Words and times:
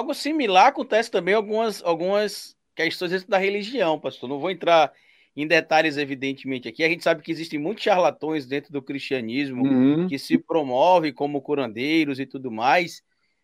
algo 0.00 0.14
similar 0.14 0.68
acontece 0.68 1.10
também 1.10 1.34
algumas, 1.34 1.82
algumas 1.82 2.56
questões 2.74 3.10
dentro 3.12 3.28
da 3.28 3.38
religião, 3.38 3.98
pastor. 4.00 4.28
Não 4.28 4.38
vou 4.40 4.50
entrar 4.50 4.92
em 5.36 5.46
detalhes, 5.46 5.96
evidentemente, 5.96 6.68
aqui. 6.68 6.82
A 6.84 6.88
gente 6.88 7.04
sabe 7.04 7.22
que 7.22 7.30
existem 7.32 7.58
muitos 7.58 7.84
charlatões 7.84 8.46
dentro 8.46 8.72
do 8.72 8.82
cristianismo 8.82 9.70
Uhum. 9.70 10.06
que 10.06 10.18
se 10.18 10.38
promovem 10.38 11.12
como 11.12 11.40
curandeiros 11.42 12.18
e 12.18 12.26
tudo 12.26 12.50
mais, 12.50 13.02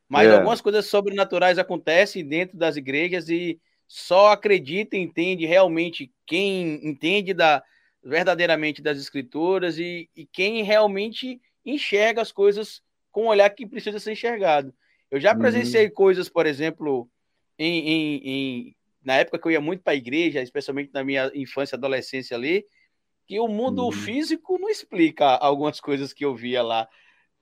mas 0.08 0.30
É. 0.30 0.32
algumas 0.32 0.60
coisas 0.60 0.86
sobrenaturais 0.86 1.58
acontecem 1.58 2.26
dentro 2.26 2.56
das 2.56 2.76
igrejas 2.76 3.28
e 3.28 3.60
só 3.88 4.32
acredita 4.32 4.96
e 4.96 5.00
entende 5.00 5.46
realmente 5.46 6.12
quem 6.26 6.80
entende 6.86 7.32
da, 7.32 7.62
verdadeiramente 8.02 8.82
das 8.82 8.98
escrituras 8.98 9.78
e, 9.78 10.08
e 10.16 10.26
quem 10.26 10.62
realmente 10.62 11.40
enxerga 11.64 12.20
as 12.22 12.32
coisas 12.32 12.82
com 13.12 13.22
o 13.26 13.28
olhar 13.28 13.48
que 13.50 13.66
precisa 13.66 13.98
ser 14.00 14.12
enxergado. 14.12 14.74
Eu 15.16 15.20
já 15.20 15.32
Uhum. 15.32 15.38
presenciei 15.38 15.88
coisas, 15.88 16.28
por 16.28 16.44
exemplo, 16.44 17.08
em, 17.58 17.88
em- 17.88 18.20
em- 18.28 18.76
na 19.02 19.14
época 19.14 19.38
que 19.38 19.48
eu 19.48 19.52
ia 19.52 19.60
muito 19.62 19.82
para 19.82 19.94
a 19.94 19.96
igreja, 19.96 20.42
especialmente 20.42 20.90
na 20.92 21.02
minha 21.02 21.30
infância 21.34 21.74
e 21.74 21.78
adolescência 21.78 22.36
ali, 22.36 22.66
que 23.26 23.40
o 23.40 23.48
mundo 23.48 23.84
Uhum. 23.86 23.92
físico 23.92 24.58
não 24.58 24.68
explica 24.68 25.24
algumas 25.36 25.80
coisas 25.80 26.12
que 26.12 26.24
eu 26.24 26.34
via 26.34 26.62
lá 26.62 26.86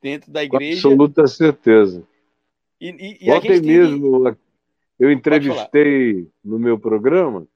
dentro 0.00 0.30
da 0.30 0.46
Com 0.46 0.56
igreja. 0.56 0.86
absoluta 0.88 1.26
certeza. 1.26 2.06
E, 2.80 2.90
e- 2.90 3.18
e 3.28 3.30
Ontem 3.32 3.60
mesmo 3.60 4.36
eu 5.00 5.10
entrevistei 5.10 6.28
no 6.44 6.58
meu 6.60 6.78
programa 6.78 7.48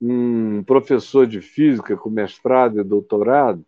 um 0.00 0.64
professor 0.64 1.26
de 1.26 1.40
física 1.42 1.96
com 1.98 2.08
mestrado 2.08 2.80
e 2.80 2.84
doutorado 2.84 3.64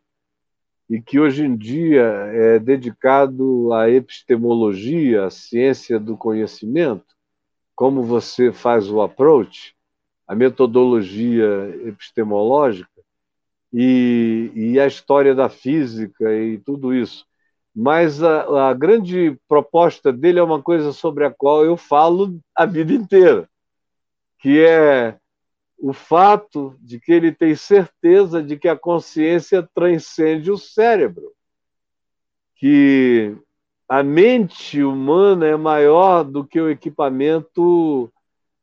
e 0.94 1.02
que 1.02 1.18
hoje 1.18 1.44
em 1.44 1.56
dia 1.56 2.04
é 2.04 2.56
dedicado 2.60 3.72
à 3.72 3.90
epistemologia, 3.90 5.24
à 5.24 5.30
ciência 5.30 5.98
do 5.98 6.16
conhecimento, 6.16 7.16
como 7.74 8.00
você 8.00 8.52
faz 8.52 8.88
o 8.88 9.02
approach, 9.02 9.74
a 10.24 10.36
metodologia 10.36 11.68
epistemológica 11.84 13.02
e, 13.72 14.52
e 14.54 14.78
a 14.78 14.86
história 14.86 15.34
da 15.34 15.48
física 15.48 16.32
e 16.32 16.58
tudo 16.58 16.94
isso. 16.94 17.26
Mas 17.74 18.22
a, 18.22 18.70
a 18.70 18.72
grande 18.72 19.36
proposta 19.48 20.12
dele 20.12 20.38
é 20.38 20.44
uma 20.44 20.62
coisa 20.62 20.92
sobre 20.92 21.24
a 21.24 21.30
qual 21.32 21.64
eu 21.64 21.76
falo 21.76 22.38
a 22.54 22.64
vida 22.64 22.92
inteira, 22.92 23.48
que 24.38 24.60
é 24.60 25.18
o 25.78 25.92
fato 25.92 26.76
de 26.80 26.98
que 26.98 27.12
ele 27.12 27.32
tem 27.32 27.54
certeza 27.54 28.42
de 28.42 28.56
que 28.58 28.68
a 28.68 28.76
consciência 28.76 29.68
transcende 29.74 30.50
o 30.50 30.58
cérebro, 30.58 31.32
que 32.56 33.36
a 33.88 34.02
mente 34.02 34.82
humana 34.82 35.46
é 35.46 35.56
maior 35.56 36.24
do 36.24 36.44
que 36.44 36.60
o 36.60 36.70
equipamento 36.70 38.10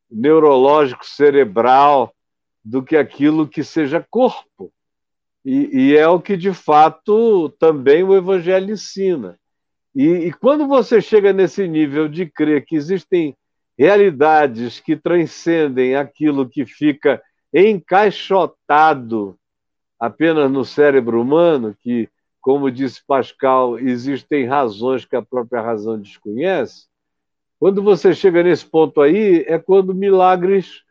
neurológico 0.09 1.06
cerebral, 1.06 2.14
do 2.64 2.84
que 2.84 2.98
aquilo 2.98 3.48
que 3.48 3.64
seja 3.64 4.06
corpo. 4.09 4.72
E, 5.44 5.70
e 5.72 5.98
é 5.98 6.08
o 6.08 6.20
que, 6.20 6.38
de 6.38 6.53
fato, 6.53 7.50
também 7.59 8.03
o 8.03 8.16
Evangelho 8.16 8.73
ensina. 8.73 9.40
E, 9.96 10.08
e 10.08 10.34
quando 10.34 10.68
você 10.68 11.02
chega 11.02 11.34
nesse 11.34 11.68
nível 11.68 12.08
de 12.08 12.25
crer 12.25 12.66
que 12.66 12.75
existem 12.75 13.36
realidades 13.77 14.80
que 14.80 14.95
transcendem 14.95 15.95
aquilo 15.95 16.47
que 16.47 16.66
fica 16.66 17.22
encaixotado 17.53 19.38
apenas 20.00 20.52
no 20.52 20.66
cérebro 20.66 21.22
humano, 21.22 21.75
que, 21.80 22.09
como 22.39 22.72
disse 22.72 23.02
Pascal, 23.05 23.78
existem 23.78 24.45
razões 24.45 25.05
que 25.05 25.16
a 25.16 25.22
própria 25.22 25.61
razão 25.61 26.00
desconhece. 26.00 26.88
Quando 27.59 27.83
você 27.83 28.13
chega 28.13 28.41
nesse 28.41 28.66
ponto 28.66 29.02
aí, 29.02 29.45
é 29.47 29.59
quando 29.59 29.94
milagres 29.94 30.81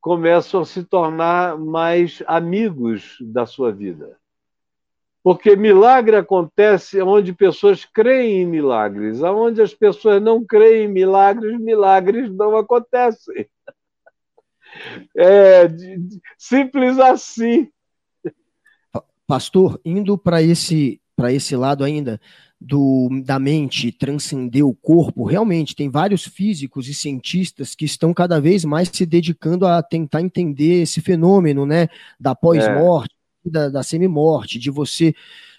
começam 0.00 0.62
a 0.62 0.64
se 0.64 0.82
tornar 0.82 1.58
mais 1.58 2.22
amigos 2.26 3.18
da 3.20 3.44
sua 3.44 3.70
vida. 3.70 4.18
Porque 5.24 5.56
milagre 5.56 6.16
acontece 6.16 7.00
onde 7.00 7.32
pessoas 7.32 7.86
creem 7.86 8.42
em 8.42 8.46
milagres. 8.46 9.22
Onde 9.22 9.62
as 9.62 9.72
pessoas 9.72 10.20
não 10.20 10.44
creem 10.44 10.84
em 10.84 10.92
milagres, 10.92 11.58
milagres 11.58 12.30
não 12.30 12.54
acontecem. 12.54 13.48
É 15.16 15.66
simples 16.36 16.98
assim. 16.98 17.70
Pastor, 19.26 19.80
indo 19.82 20.18
para 20.18 20.42
esse, 20.42 21.00
esse 21.30 21.56
lado 21.56 21.82
ainda, 21.84 22.20
do, 22.60 23.08
da 23.24 23.38
mente 23.38 23.92
transcender 23.92 24.66
o 24.66 24.74
corpo, 24.74 25.24
realmente 25.24 25.74
tem 25.74 25.88
vários 25.90 26.24
físicos 26.24 26.88
e 26.88 26.94
cientistas 26.94 27.74
que 27.74 27.84
estão 27.84 28.12
cada 28.12 28.40
vez 28.40 28.64
mais 28.64 28.90
se 28.92 29.04
dedicando 29.04 29.66
a 29.66 29.82
tentar 29.82 30.22
entender 30.22 30.82
esse 30.82 31.00
fenômeno, 31.00 31.66
né, 31.66 31.88
da 32.18 32.34
pós-morte, 32.34 33.13
é. 33.13 33.13
Da, 33.44 33.68
da 33.68 33.82
semi-morte, 33.82 34.58
de 34.58 34.70
você 34.70 35.14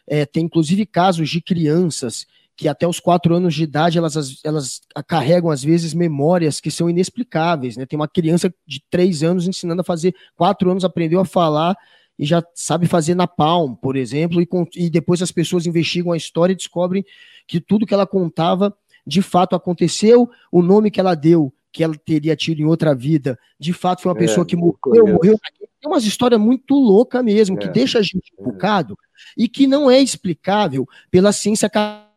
é, 0.07 0.25
tem 0.25 0.46
inclusive 0.46 0.85
casos 0.85 1.29
de 1.29 1.41
crianças 1.41 2.25
que 2.56 2.68
até 2.68 2.88
os 2.88 3.00
quatro 3.00 3.35
anos 3.35 3.53
de 3.53 3.63
idade 3.63 3.97
elas, 3.97 4.40
elas 4.44 4.81
carregam 5.07 5.50
às 5.50 5.62
vezes 5.62 5.94
memórias 5.94 6.62
que 6.62 6.72
são 6.72 6.90
inexplicáveis, 6.90 7.75
né? 7.75 7.85
Tem 7.85 8.00
uma 8.00 8.07
criança 8.07 8.53
de 8.66 8.81
três 8.90 9.24
anos 9.24 9.47
ensinando 9.47 9.81
a 9.81 9.84
fazer, 9.84 10.16
quatro 10.35 10.72
anos 10.72 10.85
aprendeu 10.85 11.19
a 11.19 11.25
falar 11.25 11.75
e 12.18 12.25
já 12.25 12.41
sabe 12.53 12.88
fazer 12.88 13.13
na 13.13 13.28
palm, 13.28 13.74
por 13.75 13.97
exemplo, 13.97 14.41
e, 14.41 14.47
e, 14.75 14.90
depois 14.90 15.22
as 15.22 15.34
pessoas 15.34 15.66
investigam 15.66 16.13
a 16.13 16.18
história 16.18 16.53
e 16.53 16.56
descobrem 16.56 17.03
que 17.45 17.59
tudo 17.59 17.85
que 17.85 17.94
ela 17.94 18.07
contava 18.07 18.74
de 19.06 19.22
fato 19.22 19.53
aconteceu, 19.56 20.29
o 20.50 20.62
nome 20.62 20.90
que 20.90 21.00
ela 21.00 21.13
deu, 21.13 21.53
que 21.74 21.84
ela 21.84 21.94
teria 21.94 22.35
tido 22.38 22.62
em 22.62 22.66
outra 22.66 22.95
vida, 22.95 23.38
de 23.59 23.74
fato 23.74 24.01
foi 24.01 24.12
uma 24.12 24.18
pessoa 24.18 24.44
é, 24.44 24.47
que 24.47 24.56
morreu, 24.56 25.07
morreu. 25.07 25.38
Tem 25.81 25.91
umas 25.91 26.06
histórias 26.06 26.40
muito 26.40 26.75
louca 26.75 27.22
mesmo, 27.22 27.58
é, 27.58 27.59
que 27.59 27.68
deixa 27.68 28.00
a 28.00 28.02
gente 28.02 28.34
um 28.40 28.46
bocado 28.46 28.97
e 29.38 29.47
que 29.47 29.68
não 29.68 29.90
é 29.90 30.00
explicável 30.00 30.88
pela 31.12 31.31
ciência 31.31 31.69
cartesiana, 31.69 32.09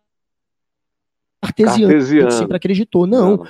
cartesiana. 1.41 2.31
sempre 2.31 2.57
acreditou. 2.57 3.07
Não. 3.07 3.39
não. 3.39 3.47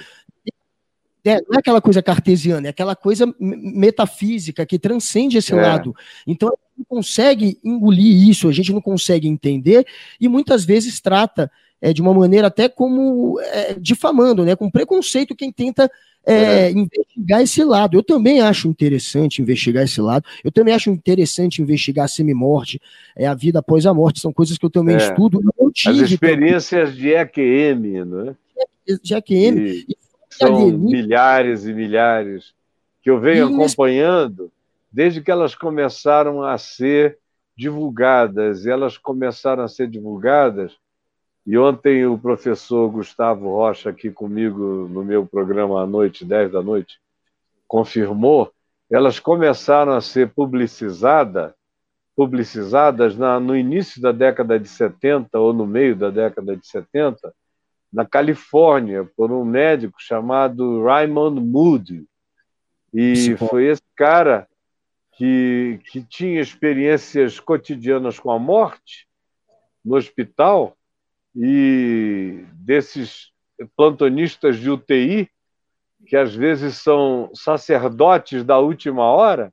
É, 1.24 1.34
não 1.42 1.56
é 1.56 1.58
aquela 1.58 1.80
coisa 1.80 2.02
cartesiana, 2.02 2.68
é 2.68 2.70
aquela 2.70 2.96
coisa 2.96 3.32
metafísica 3.38 4.64
que 4.64 4.78
transcende 4.78 5.36
esse 5.36 5.52
é. 5.52 5.56
lado. 5.60 5.94
Então, 6.26 6.48
a 6.48 6.52
gente 6.52 6.78
não 6.78 6.84
consegue 6.88 7.58
engolir 7.62 8.28
isso, 8.28 8.48
a 8.48 8.52
gente 8.52 8.72
não 8.72 8.80
consegue 8.80 9.28
entender 9.28 9.86
e 10.18 10.26
muitas 10.26 10.64
vezes 10.64 11.00
trata 11.00 11.50
é, 11.80 11.92
de 11.92 12.00
uma 12.00 12.14
maneira 12.14 12.46
até 12.46 12.68
como 12.68 13.38
é, 13.40 13.74
difamando, 13.74 14.44
né, 14.44 14.56
com 14.56 14.70
preconceito 14.70 15.36
quem 15.36 15.52
tenta 15.52 15.90
é, 16.28 16.70
investigar 16.70 17.42
esse 17.42 17.64
lado. 17.64 17.96
Eu 17.96 18.02
também 18.02 18.40
acho 18.40 18.68
interessante 18.68 19.40
investigar 19.40 19.84
esse 19.84 20.00
lado. 20.00 20.24
Eu 20.44 20.52
também 20.52 20.74
acho 20.74 20.90
interessante 20.90 21.62
investigar 21.62 22.04
a 22.04 22.08
semi-morte, 22.08 22.80
é, 23.16 23.26
a 23.26 23.34
vida 23.34 23.60
após 23.60 23.86
a 23.86 23.94
morte. 23.94 24.20
São 24.20 24.32
coisas 24.32 24.58
que 24.58 24.64
eu 24.66 24.70
também 24.70 24.96
estudo. 24.96 25.40
Eu 25.58 25.70
tive, 25.72 26.02
As 26.02 26.10
experiências 26.10 26.90
também. 26.90 27.02
de 27.02 27.14
EQM, 27.14 28.04
não 28.04 28.28
é? 28.28 28.34
De 29.02 29.14
EQM. 29.14 29.58
E 29.58 29.96
são 30.30 30.70
milhares 30.70 31.66
e 31.66 31.72
milhares 31.72 32.52
que 33.02 33.10
eu 33.10 33.18
venho 33.18 33.46
acompanhando 33.46 34.52
desde 34.92 35.20
que 35.20 35.30
elas 35.30 35.54
começaram 35.54 36.42
a 36.42 36.58
ser 36.58 37.18
divulgadas. 37.56 38.64
E 38.64 38.70
elas 38.70 38.98
começaram 38.98 39.62
a 39.62 39.68
ser 39.68 39.88
divulgadas. 39.88 40.72
E 41.50 41.56
ontem 41.56 42.04
o 42.04 42.18
professor 42.18 42.90
Gustavo 42.90 43.48
Rocha, 43.48 43.88
aqui 43.88 44.10
comigo 44.10 44.86
no 44.86 45.02
meu 45.02 45.24
programa 45.24 45.82
à 45.82 45.86
noite, 45.86 46.22
10 46.22 46.52
da 46.52 46.62
noite, 46.62 47.00
confirmou, 47.66 48.52
elas 48.90 49.18
começaram 49.18 49.92
a 49.94 50.02
ser 50.02 50.28
publicizadas, 50.28 51.54
publicizadas 52.14 53.16
na, 53.16 53.40
no 53.40 53.56
início 53.56 53.98
da 53.98 54.12
década 54.12 54.60
de 54.60 54.68
70 54.68 55.38
ou 55.38 55.54
no 55.54 55.66
meio 55.66 55.96
da 55.96 56.10
década 56.10 56.54
de 56.54 56.66
70, 56.66 57.34
na 57.90 58.04
Califórnia, 58.04 59.08
por 59.16 59.32
um 59.32 59.42
médico 59.42 59.96
chamado 59.98 60.84
Raymond 60.84 61.40
Moody. 61.40 62.04
E 62.92 63.38
foi 63.38 63.68
esse 63.68 63.82
cara 63.96 64.46
que, 65.12 65.80
que 65.90 66.02
tinha 66.02 66.42
experiências 66.42 67.40
cotidianas 67.40 68.20
com 68.20 68.30
a 68.30 68.38
morte 68.38 69.08
no 69.82 69.96
hospital 69.96 70.76
e 71.40 72.44
desses 72.54 73.30
plantonistas 73.76 74.58
de 74.58 74.68
UTI, 74.68 75.30
que 76.04 76.16
às 76.16 76.34
vezes 76.34 76.78
são 76.78 77.30
sacerdotes 77.32 78.42
da 78.42 78.58
última 78.58 79.04
hora, 79.04 79.52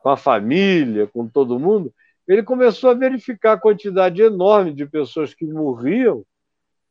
com 0.00 0.10
a 0.10 0.16
família, 0.16 1.08
com 1.08 1.26
todo 1.26 1.58
mundo, 1.58 1.92
ele 2.26 2.42
começou 2.42 2.90
a 2.90 2.94
verificar 2.94 3.54
a 3.54 3.60
quantidade 3.60 4.22
enorme 4.22 4.72
de 4.72 4.86
pessoas 4.86 5.34
que 5.34 5.44
morriam 5.44 6.24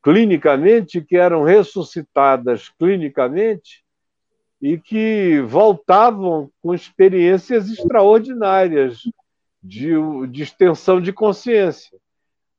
clinicamente, 0.04 1.02
que 1.02 1.16
eram 1.16 1.44
ressuscitadas 1.44 2.70
clinicamente 2.78 3.84
e 4.62 4.78
que 4.78 5.40
voltavam 5.42 6.50
com 6.62 6.74
experiências 6.74 7.70
extraordinárias 7.70 9.00
de, 9.64 9.94
de 10.30 10.44
extensão 10.44 11.00
de 11.00 11.14
consciência. 11.14 11.98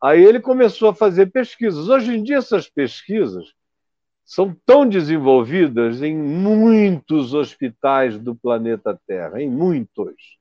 Aí 0.03 0.25
ele 0.25 0.41
começou 0.41 0.91
a 0.91 0.95
fazer 0.95 1.27
pesquisas. 1.27 1.89
Hoje 1.89 2.17
em 2.17 2.23
dia, 2.23 2.39
essas 2.39 2.69
pesquisas 2.69 3.53
são 4.25 4.55
tão 4.65 4.87
desenvolvidas 4.89 6.03
em 6.03 6.17
muitos 6.17 7.35
hospitais 7.35 8.19
do 8.19 8.35
planeta 8.35 8.99
Terra, 9.07 9.41
em 9.41 9.51
muitos. 9.51 10.39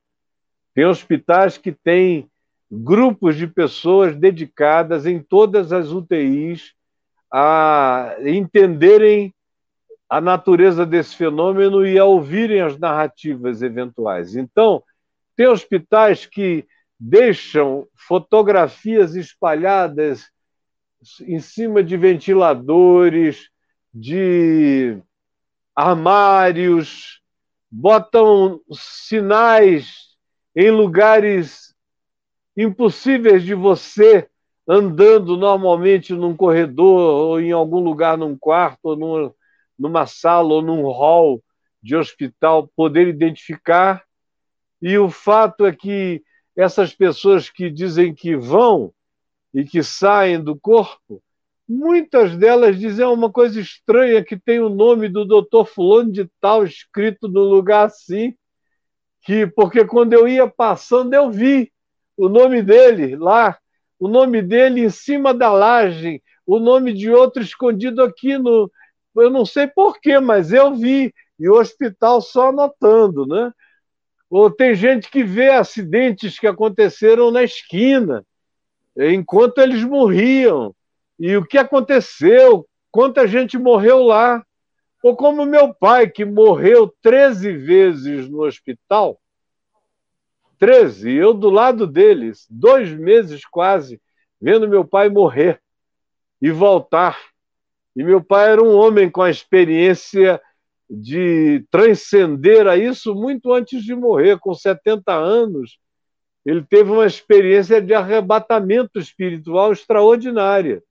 Tem 0.74 0.86
hospitais 0.86 1.58
que 1.58 1.72
têm 1.72 2.30
grupos 2.70 3.36
de 3.36 3.48
pessoas 3.48 4.16
dedicadas 4.16 5.06
em 5.06 5.20
todas 5.20 5.72
as 5.72 5.92
UTIs 5.92 6.74
a 7.32 8.16
entenderem 8.26 9.34
a 10.10 10.22
natureza 10.22 10.86
desse 10.86 11.16
fenômeno 11.16 11.86
e 11.86 11.98
a 11.98 12.06
ouvirem 12.06 12.62
as 12.62 12.78
narrativas 12.78 13.62
eventuais. 13.62 14.36
Então, 14.36 14.84
tem 15.36 15.48
hospitais 15.48 16.26
que 16.26 16.66
deixam 17.00 17.88
fotografias 17.96 19.16
espalhadas 19.16 20.30
em 21.22 21.40
cima 21.40 21.84
de 21.84 21.96
ventiladores, 21.96 23.50
de 23.94 24.98
armários, 25.76 27.22
botam 27.70 28.60
sinais 28.72 30.16
em 30.56 30.72
lugares 30.72 31.76
impossíveis 32.56 33.44
de 33.44 33.54
você 33.54 34.28
andando 34.68 35.38
normalmente 35.38 36.14
num 36.14 36.36
corredor 36.36 37.00
ou 37.00 37.40
em 37.40 37.52
algum 37.52 37.80
lugar 37.80 38.18
num 38.18 38.36
quarto 38.38 38.86
ou 38.86 38.96
numa, 38.96 39.36
numa 39.78 40.06
sala 40.08 40.56
ou 40.56 40.62
num 40.62 40.82
hall 40.90 41.42
de 41.82 41.96
hospital 41.96 42.68
poder 42.76 43.08
identificar. 43.08 44.04
E 44.82 44.98
o 44.98 45.10
fato 45.10 45.66
é 45.66 45.74
que 45.74 46.24
essas 46.58 46.94
pessoas 46.94 47.50
que 47.50 47.70
dizem 47.70 48.14
que 48.14 48.36
vão 48.36 48.94
e 49.54 49.64
que 49.64 49.82
saem 49.82 50.44
do 50.44 50.60
corpo 50.60 51.22
Muitas 51.68 52.38
delas 52.38 52.80
dizem 52.80 53.06
uma 53.06 53.30
coisa 53.30 53.60
estranha 53.60 54.24
que 54.24 54.40
tem 54.40 54.62
o 54.62 54.70
nome 54.70 55.10
do 55.10 55.26
doutor 55.26 55.66
fulano 55.66 56.10
de 56.10 56.26
tal 56.40 56.64
escrito 56.64 57.28
no 57.28 57.42
lugar 57.42 57.88
assim, 57.88 58.34
que 59.22 59.46
porque 59.46 59.84
quando 59.84 60.14
eu 60.14 60.26
ia 60.30 60.48
passando 60.48 61.14
eu 61.14 61.30
vi 61.30 61.70
o 62.16 62.30
nome 62.30 62.62
dele 62.62 63.18
lá, 63.18 63.58
o 64.00 64.08
nome 64.08 64.42
dele 64.42 64.80
em 64.80 64.90
cima 64.90 65.34
da 65.34 65.52
laje, 65.52 66.24
o 66.46 66.58
nome 66.58 66.94
de 66.94 67.12
outro 67.12 67.44
escondido 67.44 68.02
aqui 68.02 68.38
no, 68.38 68.72
eu 69.18 69.30
não 69.30 69.46
sei 69.46 69.68
porquê, 69.68 70.20
mas 70.22 70.54
eu 70.54 70.74
vi 70.74 71.14
e 71.38 71.50
o 71.50 71.60
hospital 71.60 72.22
só 72.22 72.50
anotando, 72.50 73.26
né? 73.28 73.52
Ou 74.30 74.52
tem 74.52 74.76
gente 74.76 75.10
que 75.10 75.24
vê 75.24 75.50
acidentes 75.50 76.40
que 76.40 76.48
aconteceram 76.48 77.32
na 77.32 77.44
esquina 77.44 78.26
enquanto 78.98 79.60
eles 79.60 79.84
morriam 79.84 80.76
e 81.20 81.36
o 81.36 81.46
que 81.46 81.58
aconteceu, 81.58 82.68
quanta 82.92 83.28
gente 83.28 83.58
morreu 83.58 84.04
lá. 84.04 84.44
Ou 85.04 85.16
como 85.16 85.46
meu 85.46 85.74
pai, 85.74 86.10
que 86.10 86.26
morreu 86.26 86.94
13 87.02 87.54
vezes 87.54 88.28
no 88.28 88.44
hospital, 88.44 89.20
13, 90.58 91.14
eu 91.14 91.34
do 91.34 91.50
lado 91.50 91.86
deles, 91.86 92.48
dois 92.50 92.92
meses 92.92 93.46
quase, 93.46 94.02
vendo 94.42 94.68
meu 94.68 94.84
pai 94.84 95.08
morrer 95.08 95.62
e 96.42 96.50
voltar. 96.50 97.18
E 97.96 98.04
meu 98.04 98.24
pai 98.24 98.52
era 98.52 98.64
um 98.64 98.76
homem 98.76 99.10
com 99.10 99.22
a 99.22 99.30
experiência 99.30 100.42
de 100.90 101.66
transcender 101.70 102.68
a 102.68 102.78
isso 102.78 103.14
muito 103.14 103.54
antes 103.54 103.84
de 103.84 103.94
morrer, 103.94 104.40
com 104.40 104.54
70 104.54 105.14
anos. 105.14 105.78
Ele 106.46 106.64
teve 106.64 106.92
uma 106.92 107.06
experiência 107.06 107.82
de 107.82 107.94
arrebatamento 107.94 109.00
espiritual 109.00 109.74
extraordinária. 109.74 110.82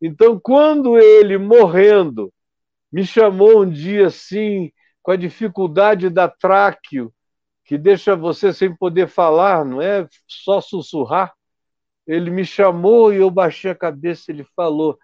Então, 0.00 0.38
quando 0.40 0.98
ele, 0.98 1.38
morrendo, 1.38 2.32
me 2.92 3.04
chamou 3.04 3.62
um 3.62 3.70
dia 3.70 4.06
assim, 4.06 4.70
com 5.02 5.10
a 5.10 5.16
dificuldade 5.16 6.08
da 6.08 6.28
tráqueo, 6.28 7.12
que 7.64 7.78
deixa 7.78 8.14
você 8.14 8.52
sem 8.52 8.74
poder 8.74 9.08
falar, 9.08 9.64
não 9.64 9.80
é 9.80 10.06
só 10.26 10.60
sussurrar. 10.60 11.32
Ele 12.06 12.30
me 12.30 12.44
chamou 12.44 13.12
e 13.12 13.16
eu 13.16 13.30
baixei 13.30 13.70
a 13.70 13.74
cabeça. 13.74 14.30
Ele 14.30 14.44
falou: 14.56 14.98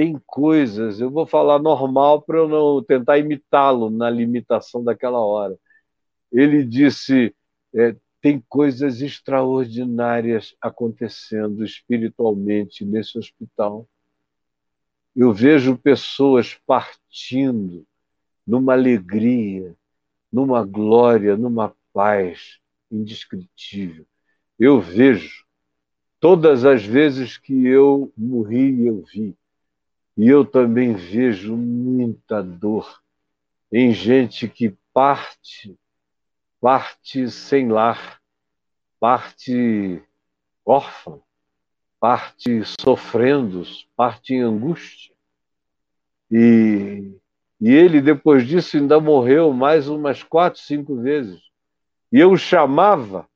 tem 0.00 0.18
coisas, 0.26 0.98
eu 0.98 1.10
vou 1.10 1.26
falar 1.26 1.58
normal 1.58 2.22
para 2.22 2.38
eu 2.38 2.48
não 2.48 2.82
tentar 2.82 3.18
imitá-lo 3.18 3.90
na 3.90 4.08
limitação 4.08 4.82
daquela 4.82 5.18
hora. 5.18 5.58
Ele 6.32 6.64
disse: 6.64 7.34
é, 7.74 7.94
tem 8.18 8.42
coisas 8.48 9.02
extraordinárias 9.02 10.56
acontecendo 10.58 11.62
espiritualmente 11.62 12.82
nesse 12.82 13.18
hospital 13.18 13.86
eu 15.14 15.34
vejo 15.34 15.76
pessoas 15.76 16.58
partindo 16.66 17.86
numa 18.46 18.72
alegria, 18.72 19.76
numa 20.32 20.64
glória, 20.64 21.36
numa 21.36 21.76
paz 21.92 22.58
indescritível. 22.90 24.06
Eu 24.58 24.80
vejo 24.80 25.44
todas 26.18 26.64
as 26.64 26.86
vezes 26.86 27.36
que 27.36 27.66
eu 27.66 28.10
morri, 28.16 28.86
eu 28.86 29.04
vi. 29.12 29.36
E 30.20 30.28
eu 30.28 30.44
também 30.44 30.92
vejo 30.92 31.56
muita 31.56 32.42
dor 32.42 33.00
em 33.72 33.90
gente 33.94 34.46
que 34.46 34.76
parte, 34.92 35.74
parte 36.60 37.30
sem 37.30 37.70
lar, 37.70 38.20
parte 39.00 40.02
órfã, 40.62 41.18
parte 41.98 42.60
sofrendo, 42.78 43.62
parte 43.96 44.34
em 44.34 44.42
angústia. 44.42 45.14
E, 46.30 47.18
e 47.58 47.70
ele, 47.70 48.02
depois 48.02 48.46
disso, 48.46 48.76
ainda 48.76 49.00
morreu 49.00 49.54
mais 49.54 49.88
umas 49.88 50.22
quatro, 50.22 50.60
cinco 50.60 50.96
vezes. 50.96 51.40
E 52.12 52.20
eu 52.20 52.30
o 52.32 52.36
chamava, 52.36 53.26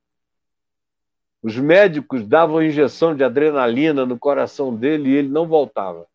os 1.41 1.57
médicos 1.57 2.23
davam 2.27 2.61
injeção 2.61 3.15
de 3.15 3.23
adrenalina 3.23 4.05
no 4.05 4.19
coração 4.19 4.75
dele 4.75 5.09
e 5.09 5.15
ele 5.15 5.29
não 5.29 5.47
voltava. 5.47 6.07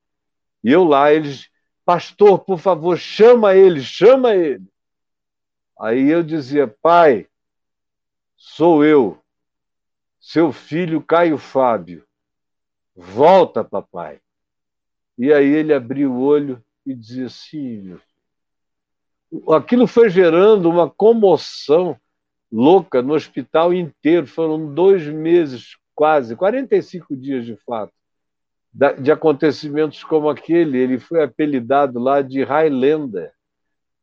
E 0.62 0.70
eu 0.70 0.84
lá, 0.84 1.12
eles, 1.12 1.48
pastor, 1.84 2.38
por 2.40 2.58
favor, 2.58 2.98
chama 2.98 3.54
ele, 3.54 3.80
chama 3.82 4.34
ele. 4.34 4.66
Aí 5.78 6.10
eu 6.10 6.22
dizia, 6.22 6.68
pai, 6.68 7.26
sou 8.36 8.84
eu, 8.84 9.18
seu 10.20 10.52
filho 10.52 11.02
Caio 11.02 11.38
Fábio. 11.38 12.06
Volta, 12.94 13.64
papai. 13.64 14.20
E 15.16 15.32
aí 15.32 15.46
ele 15.46 15.72
abriu 15.72 16.12
o 16.12 16.20
olho 16.20 16.62
e 16.84 16.94
dizia 16.94 17.26
assim: 17.26 17.98
aquilo 19.54 19.86
foi 19.86 20.10
gerando 20.10 20.68
uma 20.68 20.88
comoção 20.90 21.98
louca 22.50 23.02
no 23.02 23.14
hospital 23.14 23.72
inteiro. 23.72 24.26
Foram 24.26 24.74
dois 24.74 25.06
meses, 25.06 25.76
quase, 25.94 26.36
45 26.36 27.16
dias 27.16 27.44
de 27.44 27.56
fato, 27.56 27.92
de 28.72 29.10
acontecimentos 29.10 30.04
como 30.04 30.28
aquele. 30.28 30.78
Ele 30.78 30.98
foi 30.98 31.22
apelidado 31.22 31.98
lá 31.98 32.22
de 32.22 32.42
Highlander, 32.42 33.32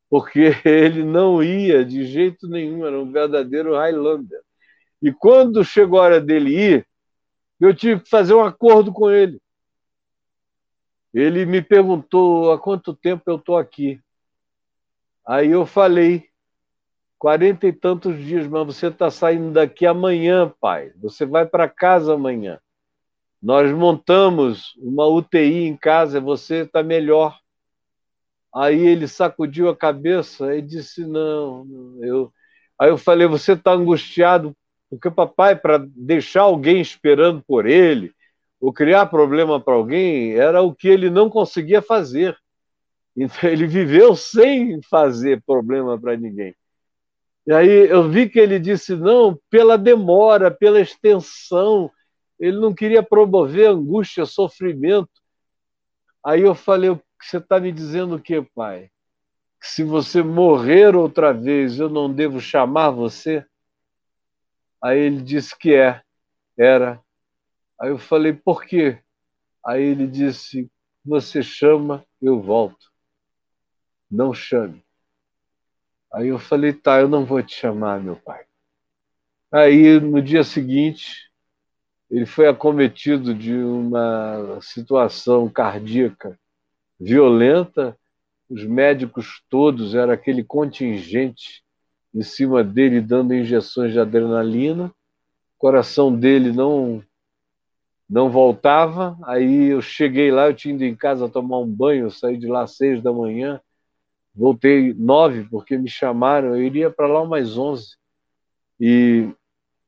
porque 0.10 0.52
ele 0.66 1.04
não 1.04 1.42
ia 1.42 1.84
de 1.86 2.06
jeito 2.06 2.48
nenhum, 2.48 2.86
era 2.86 3.00
um 3.00 3.12
verdadeiro 3.12 3.76
Highlander. 3.76 4.42
E 5.02 5.12
quando 5.12 5.64
chegou 5.64 6.00
a 6.00 6.04
hora 6.04 6.22
dele 6.22 6.56
ir, 6.56 6.88
eu 7.60 7.74
tive 7.74 8.02
que 8.02 8.10
fazer 8.10 8.34
um 8.34 8.44
acordo 8.44 8.92
com 8.92 9.10
ele. 9.10 9.40
Ele 11.14 11.46
me 11.46 11.62
perguntou 11.62 12.52
há 12.52 12.60
quanto 12.60 12.94
tempo 12.94 13.24
eu 13.28 13.38
estou 13.38 13.58
aqui. 13.58 14.00
Aí 15.26 15.50
eu 15.50 15.66
falei, 15.66 16.30
quarenta 17.18 17.68
e 17.68 17.74
tantos 17.74 18.18
dias, 18.18 18.48
mas 18.48 18.66
você 18.66 18.88
está 18.88 19.10
saindo 19.10 19.52
daqui 19.52 19.86
amanhã, 19.86 20.54
pai. 20.60 20.92
Você 20.98 21.26
vai 21.26 21.46
para 21.46 21.68
casa 21.68 22.14
amanhã. 22.14 22.60
Nós 23.48 23.72
montamos 23.72 24.74
uma 24.78 25.08
UTI 25.08 25.68
em 25.68 25.78
casa, 25.78 26.20
você 26.20 26.64
está 26.64 26.84
melhor. 26.84 27.40
Aí 28.54 28.86
ele 28.86 29.08
sacudiu 29.08 29.70
a 29.70 29.76
cabeça 29.76 30.54
e 30.54 30.62
disse: 30.62 31.06
Não, 31.06 31.66
eu. 32.02 32.30
Aí 32.78 32.90
eu 32.90 32.98
falei: 32.98 33.26
Você 33.26 33.54
está 33.54 33.72
angustiado 33.72 34.54
porque 34.90 35.10
papai, 35.10 35.56
para 35.56 35.78
deixar 35.78 36.42
alguém 36.42 36.82
esperando 36.82 37.42
por 37.48 37.66
ele, 37.66 38.12
ou 38.60 38.74
criar 38.74 39.06
problema 39.06 39.62
para 39.62 39.76
alguém, 39.76 40.34
era 40.34 40.62
o 40.62 40.76
que 40.76 40.90
ele 40.90 41.10
não 41.10 41.30
conseguia 41.30 41.82
fazer. 41.82 42.38
Então 43.16 43.50
ele 43.50 43.66
viveu 43.66 44.14
sem 44.14 44.82
fazer 44.82 45.42
problema 45.44 45.98
para 45.98 46.18
ninguém. 46.18 46.54
E 47.48 47.54
aí 47.54 47.88
eu 47.88 48.10
vi 48.10 48.28
que 48.28 48.40
ele 48.40 48.60
disse 48.60 48.94
não 48.94 49.40
pela 49.50 49.78
demora, 49.78 50.52
pela 50.52 50.82
extensão. 50.82 51.90
Ele 52.40 52.60
não 52.60 52.74
queria 52.74 53.04
promover 53.04 53.70
angústia, 53.70 54.26
sofrimento. 54.26 55.10
Aí 56.24 56.42
eu 56.42 56.56
falei: 56.56 57.00
você 57.22 57.38
está 57.38 57.60
me 57.60 57.72
dizendo 57.72 58.16
o 58.16 58.22
que, 58.22 58.42
pai? 58.42 58.92
Que 59.60 59.68
se 59.68 59.84
você 59.84 60.22
morrer 60.24 60.96
outra 60.96 61.34
vez, 61.34 61.80
eu 61.80 61.90
não 61.90 62.14
devo 62.14 62.40
chamar 62.40 62.92
você? 62.92 63.46
Aí 64.82 65.00
ele 65.00 65.22
disse 65.22 65.58
que 65.58 65.74
é, 65.74 66.02
era. 66.58 67.02
Aí 67.80 67.90
eu 67.90 67.98
falei, 67.98 68.34
por 68.34 68.64
quê? 68.66 69.00
Aí 69.66 69.84
ele 69.84 70.08
disse, 70.08 70.70
você 71.06 71.44
chama, 71.44 72.06
eu 72.22 72.42
volto. 72.42 72.92
não 74.10 74.34
chame. 74.34 74.84
Aí 76.14 76.28
eu 76.30 76.40
falei: 76.40 76.74
Tá, 76.74 77.00
eu 77.00 77.08
não 77.10 77.26
vou 77.26 77.42
te 77.44 77.56
chamar, 77.56 78.02
meu 78.02 78.16
pai. 78.16 78.46
Aí 79.52 80.00
no 80.00 80.22
dia 80.22 80.44
seguinte, 80.44 81.27
ele 82.10 82.26
foi 82.26 82.48
acometido 82.48 83.34
de 83.34 83.54
uma 83.54 84.60
situação 84.62 85.50
cardíaca 85.50 86.40
violenta. 87.00 87.98
Os 88.50 88.64
médicos 88.64 89.44
todos, 89.50 89.94
era 89.94 90.14
aquele 90.14 90.44
contingente 90.44 91.64
em 92.16 92.22
cima 92.22 92.64
dele 92.64 93.02
dando 93.02 93.34
injeções 93.34 93.92
de 93.92 94.00
adrenalina. 94.00 94.86
O 94.86 95.60
coração 95.60 96.16
dele 96.16 96.52
não 96.52 97.04
não 98.10 98.30
voltava. 98.30 99.18
Aí 99.24 99.66
eu 99.66 99.82
cheguei 99.82 100.32
lá, 100.32 100.48
eu 100.48 100.54
tinha 100.54 100.74
ido 100.74 100.86
em 100.86 100.96
casa 100.96 101.28
tomar 101.28 101.60
um 101.60 101.68
banho, 101.68 102.06
eu 102.06 102.12
saí 102.12 102.38
de 102.38 102.48
lá 102.48 102.64
às 102.64 102.78
seis 102.78 103.04
da 103.04 103.12
manhã, 103.12 103.60
voltei 104.34 104.94
nove 104.94 105.46
porque 105.50 105.78
me 105.78 105.90
chamaram, 105.90 106.56
eu 106.56 106.64
iria 106.64 106.90
para 106.90 107.08
lá 107.08 107.22
umas 107.22 107.58
onze. 107.58 107.98
E 108.80 109.28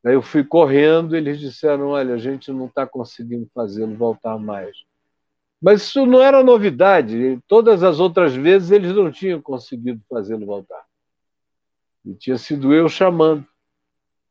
aí 0.05 0.13
eu 0.13 0.21
fui 0.21 0.43
correndo, 0.43 1.15
eles 1.15 1.39
disseram, 1.39 1.89
olha, 1.89 2.13
a 2.13 2.17
gente 2.17 2.51
não 2.51 2.67
está 2.67 2.85
conseguindo 2.87 3.49
fazê-lo 3.53 3.95
voltar 3.95 4.37
mais. 4.37 4.75
Mas 5.61 5.81
isso 5.81 6.05
não 6.05 6.21
era 6.21 6.43
novidade. 6.43 7.39
Todas 7.47 7.83
as 7.83 7.99
outras 7.99 8.33
vezes 8.33 8.71
eles 8.71 8.95
não 8.95 9.11
tinham 9.11 9.41
conseguido 9.41 10.01
fazê-lo 10.09 10.45
voltar. 10.45 10.85
E 12.05 12.13
tinha 12.13 12.37
sido 12.37 12.73
eu 12.73 12.87
chamando. 12.87 13.45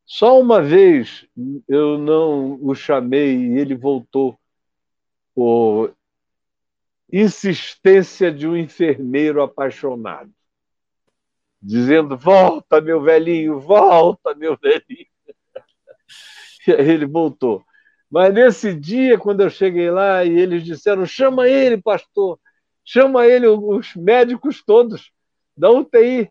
Só 0.06 0.40
uma 0.40 0.62
vez 0.62 1.26
eu 1.68 1.98
não 1.98 2.58
o 2.62 2.74
chamei 2.74 3.36
e 3.36 3.58
ele 3.58 3.74
voltou 3.74 4.38
por 5.34 5.94
insistência 7.12 8.32
de 8.32 8.48
um 8.48 8.56
enfermeiro 8.56 9.42
apaixonado, 9.42 10.32
dizendo: 11.60 12.16
Volta, 12.16 12.80
meu 12.80 13.02
velhinho, 13.02 13.60
volta, 13.60 14.34
meu 14.34 14.56
velhinho. 14.56 15.06
Ele 16.78 17.06
voltou. 17.06 17.62
Mas 18.10 18.32
nesse 18.32 18.74
dia, 18.74 19.18
quando 19.18 19.42
eu 19.42 19.50
cheguei 19.50 19.90
lá 19.90 20.24
e 20.24 20.30
eles 20.30 20.64
disseram: 20.64 21.04
Chama 21.04 21.46
ele, 21.46 21.76
pastor, 21.76 22.40
chama 22.82 23.26
ele, 23.26 23.46
os 23.46 23.94
médicos 23.94 24.62
todos 24.64 25.12
da 25.54 25.70
UTI 25.70 26.30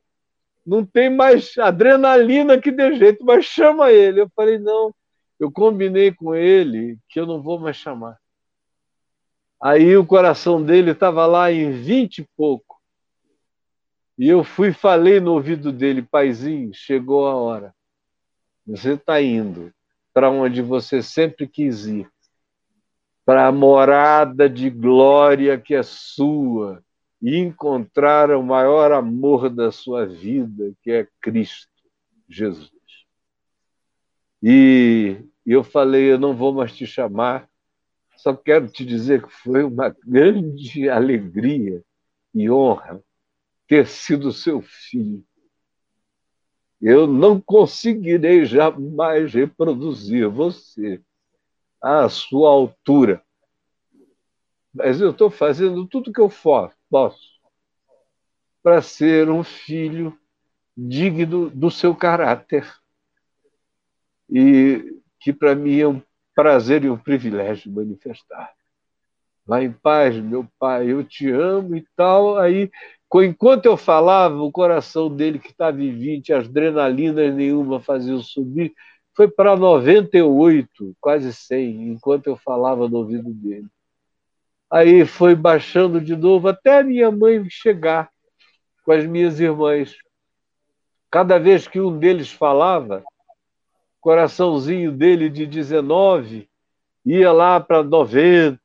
não 0.67 0.85
tem 0.85 1.09
mais 1.09 1.57
adrenalina 1.57 2.59
que 2.59 2.71
dê 2.71 2.93
jeito, 2.95 3.23
mas 3.23 3.45
chama 3.45 3.89
ele. 3.89 4.19
Eu 4.19 4.29
falei, 4.35 4.59
não, 4.59 4.93
eu 5.39 5.49
combinei 5.49 6.11
com 6.11 6.35
ele 6.35 6.97
que 7.07 7.19
eu 7.19 7.25
não 7.25 7.41
vou 7.41 7.57
mais 7.57 7.77
chamar. 7.77 8.17
Aí 9.61 9.95
o 9.95 10.05
coração 10.05 10.61
dele 10.61 10.91
estava 10.91 11.25
lá 11.25 11.49
em 11.51 11.71
vinte 11.71 12.19
e 12.19 12.29
pouco. 12.35 12.75
E 14.17 14.27
eu 14.27 14.43
fui 14.43 14.73
falei 14.73 15.21
no 15.21 15.33
ouvido 15.33 15.71
dele, 15.71 16.01
paizinho, 16.01 16.71
chegou 16.73 17.27
a 17.27 17.35
hora. 17.35 17.73
Você 18.65 18.93
está 18.93 19.21
indo 19.21 19.71
para 20.17 20.31
onde 20.31 20.63
você 20.63 21.03
sempre 21.03 21.47
quis 21.47 21.85
ir, 21.85 22.09
para 23.23 23.45
a 23.45 23.51
morada 23.51 24.49
de 24.49 24.67
glória 24.67 25.59
que 25.59 25.75
é 25.75 25.83
sua, 25.83 26.83
e 27.21 27.37
encontrar 27.37 28.31
o 28.31 28.41
maior 28.41 28.91
amor 28.91 29.47
da 29.47 29.71
sua 29.71 30.07
vida, 30.07 30.73
que 30.81 30.89
é 30.89 31.07
Cristo 31.21 31.69
Jesus. 32.27 32.71
E 34.41 35.17
eu 35.45 35.63
falei, 35.63 36.11
eu 36.11 36.17
não 36.17 36.35
vou 36.35 36.51
mais 36.51 36.75
te 36.75 36.87
chamar, 36.87 37.47
só 38.15 38.35
quero 38.35 38.67
te 38.67 38.83
dizer 38.83 39.21
que 39.21 39.31
foi 39.31 39.63
uma 39.63 39.95
grande 40.03 40.89
alegria 40.89 41.83
e 42.33 42.49
honra 42.49 43.03
ter 43.67 43.85
sido 43.85 44.31
seu 44.31 44.63
filho. 44.63 45.23
Eu 46.81 47.07
não 47.07 47.41
conseguirei 47.41 48.45
jamais 48.45 49.33
reproduzir 49.33 50.29
você 50.29 51.01
à 51.81 52.07
sua 52.07 52.49
altura, 52.49 53.23
mas 54.73 55.01
eu 55.01 55.11
estou 55.11 55.29
fazendo 55.29 55.87
tudo 55.87 56.13
que 56.13 56.21
eu 56.21 56.31
posso 56.89 57.27
para 58.61 58.81
ser 58.81 59.29
um 59.29 59.43
filho 59.43 60.17
digno 60.75 61.49
do 61.49 61.71
seu 61.71 61.95
caráter. 61.95 62.71
E 64.29 65.01
que 65.19 65.33
para 65.33 65.55
mim 65.55 65.79
é 65.79 65.87
um 65.87 66.01
prazer 66.35 66.83
e 66.83 66.89
um 66.89 66.97
privilégio 66.97 67.71
manifestar. 67.71 68.53
Vá 69.45 69.63
em 69.63 69.71
paz, 69.71 70.15
meu 70.17 70.45
pai, 70.59 70.91
eu 70.91 71.03
te 71.03 71.29
amo 71.31 71.75
e 71.75 71.87
tal. 71.95 72.37
Aí, 72.37 72.69
enquanto 73.15 73.65
eu 73.65 73.77
falava, 73.77 74.41
o 74.41 74.51
coração 74.51 75.09
dele, 75.09 75.39
que 75.39 75.51
estava 75.51 75.81
em 75.81 75.91
20, 75.91 76.33
as 76.33 76.45
adrenalinas 76.45 77.33
nenhuma 77.33 77.79
faziam 77.79 78.21
subir, 78.21 78.73
foi 79.15 79.27
para 79.27 79.55
98, 79.55 80.95
quase 80.99 81.33
100, 81.33 81.89
enquanto 81.89 82.27
eu 82.27 82.35
falava 82.35 82.87
no 82.87 82.97
ouvido 82.97 83.33
dele. 83.33 83.67
Aí 84.69 85.05
foi 85.05 85.33
baixando 85.33 86.01
de 86.01 86.15
novo 86.15 86.49
até 86.49 86.79
a 86.79 86.83
minha 86.83 87.09
mãe 87.09 87.49
chegar 87.49 88.09
com 88.83 88.91
as 88.91 89.05
minhas 89.05 89.39
irmãs. 89.39 89.95
Cada 91.09 91.39
vez 91.39 91.67
que 91.67 91.79
um 91.79 91.97
deles 91.97 92.31
falava, 92.31 93.03
o 93.97 94.01
coraçãozinho 94.01 94.91
dele 94.91 95.29
de 95.29 95.45
19 95.45 96.49
ia 97.05 97.31
lá 97.31 97.59
para 97.59 97.81
90. 97.81 98.59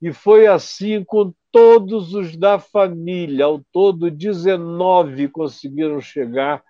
E 0.00 0.12
foi 0.12 0.46
assim 0.46 1.02
com 1.04 1.34
todos 1.52 2.14
os 2.14 2.36
da 2.36 2.58
família. 2.58 3.46
Ao 3.46 3.60
todo, 3.72 4.10
19 4.10 5.28
conseguiram 5.28 6.00
chegar 6.00 6.62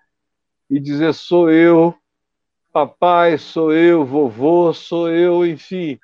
e 0.69 0.79
dizer: 0.79 1.13
sou 1.13 1.49
eu, 1.49 1.93
papai, 2.71 3.37
sou 3.37 3.73
eu, 3.73 4.05
vovô, 4.05 4.73
sou 4.73 5.09
eu, 5.09 5.45
enfim. 5.45 5.99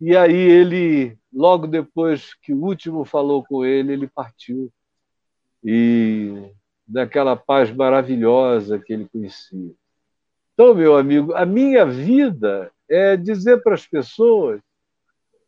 E 0.00 0.16
aí 0.16 0.34
ele 0.34 1.16
logo 1.32 1.66
depois 1.66 2.34
que 2.34 2.52
o 2.52 2.64
último 2.64 3.04
falou 3.04 3.44
com 3.44 3.64
ele, 3.64 3.92
ele 3.92 4.08
partiu. 4.08 4.72
E 5.62 6.50
daquela 6.86 7.36
paz 7.36 7.70
maravilhosa 7.70 8.78
que 8.78 8.92
ele 8.92 9.08
conhecia. 9.08 9.74
Então, 10.54 10.74
meu 10.74 10.96
amigo, 10.96 11.34
a 11.34 11.44
minha 11.44 11.84
vida 11.84 12.70
é 12.88 13.16
dizer 13.16 13.62
para 13.62 13.74
as 13.74 13.86
pessoas, 13.86 14.60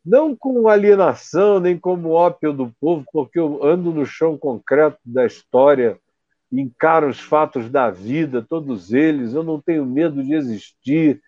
não 0.08 0.34
com 0.34 0.68
alienação, 0.68 1.60
nem 1.60 1.78
como 1.78 2.12
ópio 2.12 2.50
do 2.52 2.72
povo, 2.80 3.04
porque 3.12 3.38
eu 3.38 3.62
ando 3.62 3.92
no 3.92 4.06
chão 4.06 4.38
concreto 4.38 4.98
da 5.04 5.26
história, 5.26 5.98
encaro 6.50 7.08
os 7.08 7.20
fatos 7.20 7.70
da 7.70 7.90
vida, 7.90 8.40
todos 8.40 8.94
eles, 8.94 9.34
eu 9.34 9.42
não 9.42 9.60
tenho 9.60 9.84
medo 9.84 10.24
de 10.24 10.32
existir. 10.32 11.20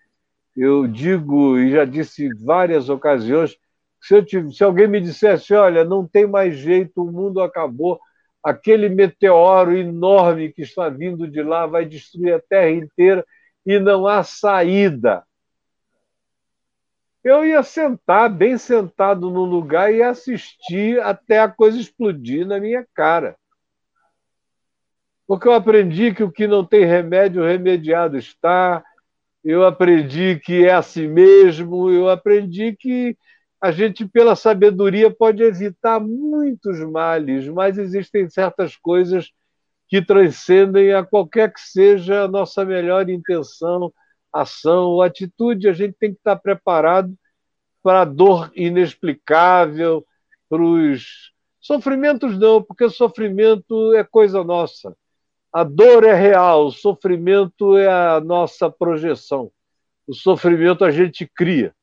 Eu 0.57 0.87
digo, 0.87 1.59
e 1.59 1.71
já 1.71 1.85
disse 1.85 2.25
em 2.25 2.35
várias 2.35 2.89
ocasiões, 2.89 3.55
se, 4.01 4.25
se 4.51 4.65
alguém 4.65 4.89
me 4.89 4.99
dissesse, 4.99 5.53
olha, 5.53 5.85
não 5.85 6.07
tem 6.07 6.27
mais 6.27 6.57
jeito, 6.57 7.03
o 7.03 7.13
mundo 7.13 7.43
acabou, 7.43 8.01
aquele 8.43 8.89
meteoro 8.89 9.77
enorme 9.77 10.53
que 10.53 10.63
está 10.63 10.89
vindo 10.89 11.29
de 11.29 11.43
lá 11.43 11.67
vai 11.67 11.85
destruir 11.85 12.33
a 12.33 12.41
Terra 12.41 12.71
inteira 12.71 13.27
e 13.67 13.79
não 13.79 14.07
há 14.07 14.23
saída. 14.23 15.23
Eu 17.23 17.45
ia 17.45 17.63
sentar, 17.63 18.31
bem 18.31 18.57
sentado 18.57 19.31
no 19.31 19.45
lugar, 19.45 19.93
e 19.93 20.03
assistir 20.03 21.01
até 21.01 21.41
a 21.41 21.49
coisa 21.49 21.79
explodir 21.79 22.47
na 22.47 22.59
minha 22.59 22.87
cara. 22.95 23.37
Porque 25.27 25.47
eu 25.47 25.53
aprendi 25.53 26.15
que 26.15 26.25
o 26.25 26.33
que 26.33 26.47
não 26.47 26.65
tem 26.65 26.85
remédio, 26.85 27.45
remediado 27.45 28.17
está. 28.17 28.83
Eu 29.45 29.65
aprendi 29.65 30.41
que 30.43 30.65
é 30.65 30.73
assim 30.73 31.07
mesmo. 31.07 31.91
Eu 31.91 32.09
aprendi 32.09 32.75
que 32.75 33.17
a 33.61 33.71
gente, 33.71 34.09
pela 34.09 34.35
sabedoria, 34.35 35.11
pode 35.11 35.43
evitar 35.43 36.01
muitos 36.01 36.81
males, 36.81 37.47
mas 37.47 37.77
existem 37.77 38.29
certas 38.29 38.75
coisas 38.77 39.31
que 39.87 40.01
transcendem 40.05 40.95
a 40.95 41.05
qualquer 41.05 41.53
que 41.53 41.61
seja 41.61 42.23
a 42.23 42.29
nossa 42.29 42.65
melhor 42.65 43.11
intenção, 43.11 43.93
ação 44.33 44.85
ou 44.85 45.03
atitude. 45.03 45.69
A 45.69 45.73
gente 45.73 45.95
tem 45.99 46.13
que 46.13 46.19
estar 46.19 46.37
preparado 46.37 47.15
para 47.83 48.03
a 48.03 48.05
dor 48.05 48.51
inexplicável, 48.55 50.05
para 50.49 50.63
os 50.63 51.33
sofrimentos, 51.61 52.39
não, 52.39 52.63
porque 52.63 52.89
sofrimento 52.89 53.95
é 53.95 54.05
coisa 54.05 54.43
nossa. 54.43 54.97
A 55.53 55.65
dor 55.65 56.05
é 56.05 56.15
real, 56.15 56.67
o 56.67 56.73
sofrimento 56.73 57.77
é 57.77 57.89
a 57.89 58.21
nossa 58.21 58.71
projeção. 58.71 59.51
O 60.07 60.15
sofrimento 60.15 60.85
a 60.85 60.91
gente 60.91 61.27
cria. 61.27 61.75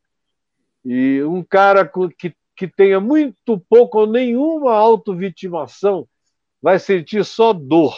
E 0.83 1.21
um 1.23 1.43
cara 1.43 1.89
que, 2.17 2.33
que 2.55 2.67
tenha 2.67 2.99
muito 2.99 3.59
pouco 3.69 3.99
ou 3.99 4.07
nenhuma 4.07 4.73
autovitimação 4.73 6.07
vai 6.61 6.79
sentir 6.79 7.23
só 7.25 7.53
dor. 7.53 7.95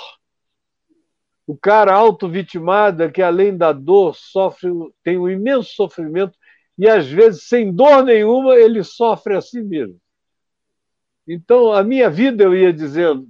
O 1.49 1.57
cara 1.57 1.95
autovitimado 1.95 3.01
é 3.01 3.09
que, 3.09 3.23
além 3.23 3.57
da 3.57 3.71
dor, 3.71 4.15
sofre, 4.15 4.69
tem 5.03 5.17
um 5.17 5.27
imenso 5.27 5.73
sofrimento 5.73 6.37
e, 6.77 6.87
às 6.87 7.07
vezes, 7.07 7.47
sem 7.47 7.73
dor 7.73 8.03
nenhuma, 8.05 8.53
ele 8.55 8.83
sofre 8.83 9.35
a 9.35 9.41
si 9.41 9.59
mesmo. 9.59 9.99
Então, 11.27 11.73
a 11.73 11.83
minha 11.83 12.07
vida, 12.07 12.43
eu 12.43 12.53
ia 12.53 12.71
dizendo, 12.71 13.27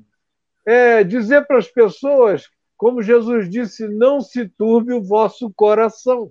é 0.65 1.01
dizer 1.01 1.47
para 1.47 1.59
as 1.59 1.69
pessoas, 1.69 2.49
como 2.75 3.01
Jesus 3.01 3.49
disse, 3.49 3.87
não 3.87 4.19
se 4.19 4.49
turbe 4.49 4.91
o 4.91 5.01
vosso 5.01 5.49
coração. 5.55 6.29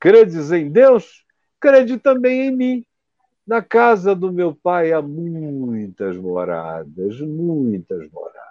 Credes 0.00 0.50
em 0.50 0.68
Deus? 0.68 1.24
Crede 1.60 1.98
também 1.98 2.48
em 2.48 2.50
mim. 2.50 2.86
Na 3.46 3.62
casa 3.62 4.12
do 4.12 4.32
meu 4.32 4.52
pai 4.52 4.92
há 4.92 5.00
muitas 5.00 6.16
moradas, 6.16 7.20
muitas 7.20 8.10
moradas. 8.10 8.41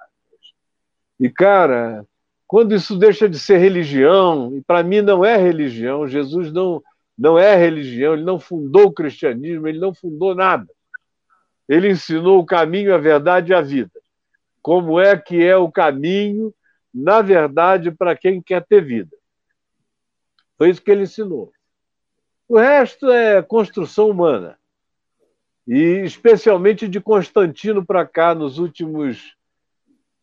E, 1.21 1.29
cara, 1.29 2.03
quando 2.47 2.73
isso 2.73 2.97
deixa 2.97 3.29
de 3.29 3.37
ser 3.37 3.59
religião, 3.59 4.57
e 4.57 4.61
para 4.63 4.81
mim 4.81 5.01
não 5.01 5.23
é 5.23 5.37
religião, 5.37 6.07
Jesus 6.07 6.51
não, 6.51 6.81
não 7.15 7.37
é 7.37 7.55
religião, 7.55 8.15
ele 8.15 8.23
não 8.23 8.39
fundou 8.39 8.87
o 8.87 8.91
cristianismo, 8.91 9.67
ele 9.67 9.77
não 9.77 9.93
fundou 9.93 10.33
nada. 10.33 10.67
Ele 11.69 11.91
ensinou 11.91 12.39
o 12.39 12.45
caminho, 12.45 12.91
a 12.91 12.97
verdade 12.97 13.51
e 13.51 13.55
a 13.55 13.61
vida. 13.61 13.91
Como 14.63 14.99
é 14.99 15.15
que 15.15 15.43
é 15.43 15.55
o 15.55 15.71
caminho, 15.71 16.51
na 16.91 17.21
verdade, 17.21 17.91
para 17.91 18.17
quem 18.17 18.41
quer 18.41 18.65
ter 18.65 18.83
vida. 18.83 19.15
Foi 20.57 20.71
isso 20.71 20.81
que 20.81 20.89
ele 20.89 21.03
ensinou. 21.03 21.51
O 22.49 22.57
resto 22.57 23.11
é 23.11 23.43
construção 23.43 24.09
humana. 24.09 24.57
E 25.67 26.01
especialmente 26.03 26.87
de 26.87 26.99
Constantino 26.99 27.85
para 27.85 28.07
cá, 28.07 28.33
nos 28.33 28.57
últimos 28.57 29.35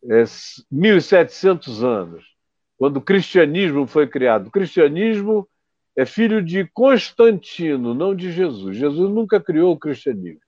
é, 0.05 0.23
1.700 0.23 1.83
anos, 1.83 2.25
quando 2.77 2.99
o 2.99 3.03
cristianismo 3.03 3.87
foi 3.87 4.07
criado. 4.07 4.49
O 4.49 4.51
cristianismo 4.51 5.49
é 5.97 6.07
filho 6.07 6.43
de 6.43 6.65
Constantino, 6.73 7.93
não 7.93 8.15
de 8.15 8.31
Jesus. 8.31 8.77
Jesus 8.77 9.11
nunca 9.11 9.41
criou 9.41 9.73
o 9.73 9.79
cristianismo. 9.79 10.41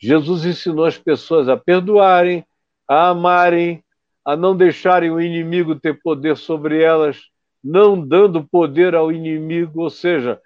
Jesus 0.00 0.44
ensinou 0.44 0.84
as 0.84 0.96
pessoas 0.96 1.48
a 1.48 1.56
perdoarem, 1.56 2.44
a 2.86 3.08
amarem, 3.08 3.82
a 4.24 4.36
não 4.36 4.56
deixarem 4.56 5.10
o 5.10 5.20
inimigo 5.20 5.74
ter 5.74 6.00
poder 6.00 6.36
sobre 6.36 6.80
elas, 6.80 7.18
não 7.62 8.00
dando 8.00 8.44
poder 8.44 8.94
ao 8.94 9.10
inimigo, 9.10 9.82
ou 9.82 9.90
seja, 9.90 10.40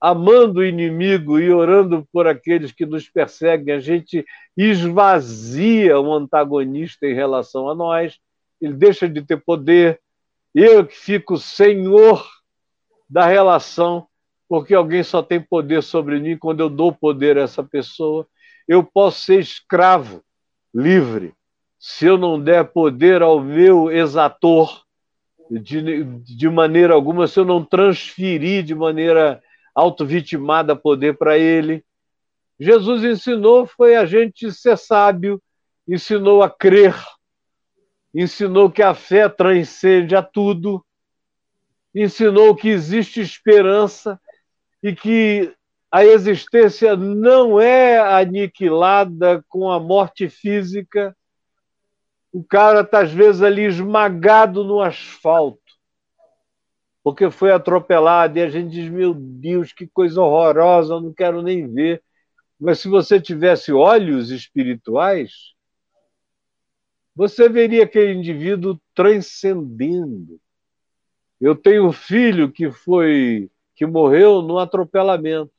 amando 0.00 0.60
o 0.60 0.64
inimigo 0.64 1.38
e 1.38 1.52
orando 1.52 2.06
por 2.10 2.26
aqueles 2.26 2.72
que 2.72 2.86
nos 2.86 3.08
perseguem, 3.08 3.74
a 3.74 3.80
gente 3.80 4.24
esvazia 4.56 6.00
o 6.00 6.12
antagonista 6.12 7.06
em 7.06 7.14
relação 7.14 7.68
a 7.68 7.74
nós, 7.74 8.18
ele 8.60 8.72
deixa 8.72 9.08
de 9.08 9.20
ter 9.22 9.36
poder, 9.36 10.00
eu 10.54 10.86
que 10.86 10.96
fico 10.96 11.36
senhor 11.36 12.26
da 13.08 13.26
relação, 13.26 14.06
porque 14.48 14.74
alguém 14.74 15.02
só 15.02 15.22
tem 15.22 15.40
poder 15.40 15.82
sobre 15.82 16.18
mim 16.18 16.36
quando 16.36 16.60
eu 16.60 16.70
dou 16.70 16.92
poder 16.92 17.38
a 17.38 17.42
essa 17.42 17.62
pessoa. 17.62 18.26
Eu 18.66 18.82
posso 18.82 19.20
ser 19.20 19.38
escravo, 19.38 20.22
livre, 20.74 21.34
se 21.78 22.06
eu 22.06 22.18
não 22.18 22.40
der 22.40 22.64
poder 22.64 23.22
ao 23.22 23.40
meu 23.40 23.90
exator, 23.90 24.82
de, 25.50 26.04
de 26.04 26.48
maneira 26.48 26.94
alguma, 26.94 27.26
se 27.26 27.40
eu 27.40 27.44
não 27.44 27.64
transferir 27.64 28.62
de 28.62 28.74
maneira 28.74 29.42
autovitimada 29.74 30.74
poder 30.76 31.16
para 31.16 31.38
ele. 31.38 31.84
Jesus 32.58 33.04
ensinou 33.04 33.66
foi 33.66 33.96
a 33.96 34.04
gente 34.04 34.52
ser 34.52 34.76
sábio, 34.76 35.42
ensinou 35.88 36.42
a 36.42 36.50
crer, 36.50 36.94
ensinou 38.14 38.70
que 38.70 38.82
a 38.82 38.94
fé 38.94 39.28
transcende 39.28 40.14
a 40.14 40.22
tudo, 40.22 40.84
ensinou 41.94 42.54
que 42.54 42.68
existe 42.68 43.20
esperança 43.20 44.20
e 44.82 44.94
que 44.94 45.54
a 45.90 46.04
existência 46.04 46.96
não 46.96 47.60
é 47.60 47.98
aniquilada 47.98 49.44
com 49.48 49.70
a 49.70 49.80
morte 49.80 50.28
física. 50.28 51.16
O 52.32 52.44
cara 52.44 52.82
está, 52.82 53.00
às 53.00 53.10
vezes, 53.10 53.42
ali 53.42 53.64
esmagado 53.64 54.62
no 54.62 54.80
asfalto 54.80 55.59
porque 57.02 57.30
foi 57.30 57.50
atropelado 57.50 58.38
e 58.38 58.42
a 58.42 58.48
gente 58.48 58.70
diz: 58.70 58.90
meu 58.90 59.14
Deus, 59.14 59.72
que 59.72 59.86
coisa 59.86 60.20
horrorosa, 60.20 60.94
eu 60.94 61.00
não 61.00 61.12
quero 61.12 61.42
nem 61.42 61.66
ver. 61.66 62.02
Mas 62.58 62.78
se 62.80 62.88
você 62.88 63.20
tivesse 63.20 63.72
olhos 63.72 64.30
espirituais, 64.30 65.54
você 67.14 67.48
veria 67.48 67.84
aquele 67.84 68.12
indivíduo 68.12 68.78
transcendendo. 68.94 70.38
Eu 71.40 71.56
tenho 71.56 71.86
um 71.86 71.92
filho 71.92 72.52
que 72.52 72.70
foi 72.70 73.50
que 73.74 73.86
morreu 73.86 74.42
num 74.42 74.58
atropelamento. 74.58 75.50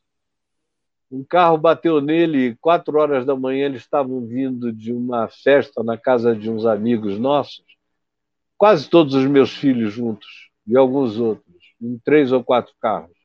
Um 1.12 1.24
carro 1.24 1.58
bateu 1.58 2.00
nele 2.00 2.56
quatro 2.62 3.00
horas 3.00 3.26
da 3.26 3.36
manhã. 3.36 3.66
Eles 3.66 3.82
estavam 3.82 4.26
vindo 4.26 4.72
de 4.72 4.94
uma 4.94 5.28
festa 5.28 5.84
na 5.84 5.98
casa 5.98 6.36
de 6.36 6.52
uns 6.52 6.66
amigos 6.66 7.18
nossos. 7.18 7.66
Quase 8.58 8.88
todos 8.88 9.16
os 9.16 9.26
meus 9.26 9.52
filhos 9.52 9.92
juntos 9.92 10.51
e 10.68 10.78
alguns 10.78 11.18
outros, 11.18 11.64
em 11.82 11.98
três 12.00 12.32
ou 12.32 12.44
quatro 12.44 12.74
carros. 12.80 13.18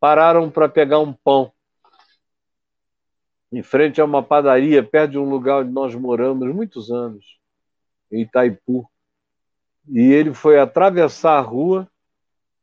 Pararam 0.00 0.50
para 0.50 0.68
pegar 0.68 1.00
um 1.00 1.12
pão 1.12 1.52
em 3.52 3.62
frente 3.62 4.00
a 4.00 4.04
uma 4.04 4.22
padaria, 4.22 4.82
perto 4.82 5.12
de 5.12 5.18
um 5.18 5.30
lugar 5.30 5.62
onde 5.62 5.70
nós 5.70 5.94
moramos 5.94 6.52
muitos 6.52 6.90
anos, 6.90 7.24
em 8.10 8.22
Itaipu. 8.22 8.90
E 9.88 10.00
ele 10.00 10.34
foi 10.34 10.58
atravessar 10.58 11.38
a 11.38 11.40
rua 11.40 11.88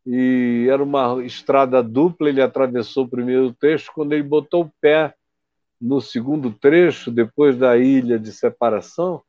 e 0.05 0.67
era 0.69 0.83
uma 0.83 1.23
estrada 1.23 1.81
dupla, 1.81 2.27
ele 2.27 2.41
atravessou 2.41 3.05
o 3.05 3.09
primeiro 3.09 3.53
trecho, 3.53 3.91
quando 3.93 4.13
ele 4.13 4.23
botou 4.23 4.63
o 4.63 4.71
pé 4.81 5.13
no 5.79 6.01
segundo 6.01 6.51
trecho, 6.51 7.09
depois 7.09 7.57
da 7.57 7.77
ilha 7.77 8.19
de 8.19 8.31
separação, 8.31 9.23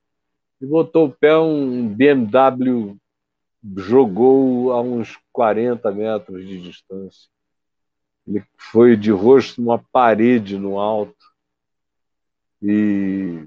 e 0.61 0.66
botou 0.66 1.07
o 1.07 1.12
pé 1.12 1.37
um 1.38 1.88
BMW 1.88 2.96
jogou 3.77 4.72
a 4.72 4.81
uns 4.81 5.18
40 5.33 5.90
metros 5.92 6.46
de 6.46 6.61
distância. 6.61 7.31
Ele 8.27 8.44
foi 8.57 8.96
de 8.96 9.11
rosto 9.11 9.61
numa 9.61 9.79
parede 9.79 10.59
no 10.59 10.79
alto 10.79 11.14
e 12.61 13.46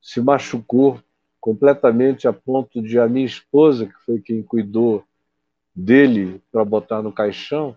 se 0.00 0.20
machucou 0.20 1.02
completamente 1.40 2.28
a 2.28 2.32
ponto 2.32 2.82
de 2.82 2.98
a 2.98 3.08
minha 3.08 3.24
esposa, 3.24 3.86
que 3.86 3.98
foi 4.04 4.20
quem 4.20 4.42
cuidou 4.42 5.04
dele 5.74 6.42
para 6.52 6.64
botar 6.64 7.02
no 7.02 7.12
caixão, 7.12 7.76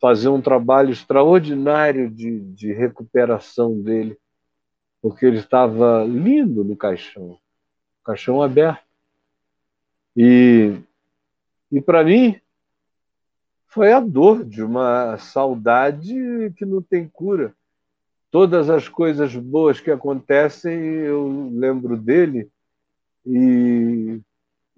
fazer 0.00 0.28
um 0.28 0.40
trabalho 0.40 0.90
extraordinário 0.90 2.10
de, 2.10 2.40
de 2.40 2.72
recuperação 2.72 3.80
dele, 3.80 4.18
porque 5.02 5.26
ele 5.26 5.38
estava 5.38 6.04
lindo 6.04 6.64
no 6.64 6.76
caixão, 6.76 7.38
caixão 8.04 8.42
aberto. 8.42 8.85
E, 10.16 10.74
e 11.70 11.80
para 11.80 12.02
mim, 12.02 12.40
foi 13.66 13.92
a 13.92 14.00
dor 14.00 14.44
de 14.44 14.62
uma 14.62 15.18
saudade 15.18 16.14
que 16.56 16.64
não 16.64 16.80
tem 16.80 17.06
cura. 17.06 17.54
Todas 18.30 18.70
as 18.70 18.88
coisas 18.88 19.36
boas 19.36 19.78
que 19.80 19.90
acontecem, 19.90 20.72
eu 20.72 21.50
lembro 21.52 21.96
dele, 21.96 22.48
e, 23.26 24.20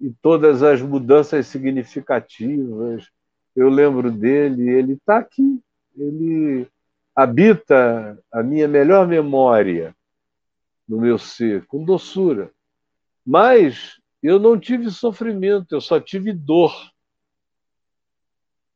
e 0.01 0.11
todas 0.21 0.63
as 0.63 0.81
mudanças 0.81 1.47
significativas, 1.47 3.07
eu 3.55 3.69
lembro 3.69 4.11
dele, 4.11 4.69
ele 4.69 4.93
está 4.93 5.17
aqui, 5.17 5.61
ele 5.97 6.67
habita 7.15 8.17
a 8.31 8.43
minha 8.43 8.67
melhor 8.67 9.07
memória 9.07 9.95
no 10.87 10.99
meu 10.99 11.17
ser, 11.17 11.65
com 11.65 11.83
doçura. 11.83 12.51
Mas 13.25 13.98
eu 14.21 14.39
não 14.39 14.59
tive 14.59 14.89
sofrimento, 14.91 15.73
eu 15.73 15.81
só 15.81 15.99
tive 15.99 16.33
dor. 16.33 16.73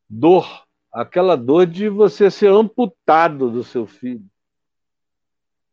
Dor, 0.09 0.63
aquela 0.91 1.35
dor 1.35 1.65
de 1.65 1.89
você 1.89 2.29
ser 2.31 2.51
amputado 2.51 3.49
do 3.49 3.63
seu 3.63 3.85
filho. 3.85 4.25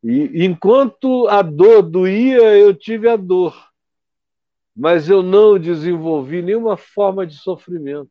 E 0.03 0.45
enquanto 0.45 1.29
a 1.29 1.43
dor 1.43 1.83
doía, 1.83 2.57
eu 2.57 2.75
tive 2.75 3.09
a 3.09 3.17
dor, 3.17 3.55
mas 4.75 5.11
eu 5.11 5.23
não 5.23 5.59
desenvolvi 5.59 6.41
nenhuma 6.41 6.77
forma 6.77 7.27
de 7.27 7.35
sofrimento. 7.35 8.11